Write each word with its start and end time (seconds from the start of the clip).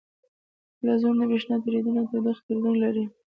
فلزونه 0.79 1.23
د 1.25 1.29
برېښنا 1.29 1.55
تیریدنې 1.63 1.97
او 2.01 2.07
تودوخې 2.11 2.41
تیریدنې 2.45 2.75
لرونکي 2.81 2.93
دي. 3.05 3.05